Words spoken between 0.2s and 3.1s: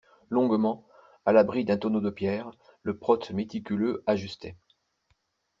Longuement, à l'abri d'un tonneau de pierres, le